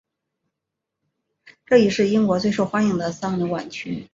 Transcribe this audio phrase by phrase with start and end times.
[1.67, 4.09] 这亦是英国最受欢迎的丧礼挽曲。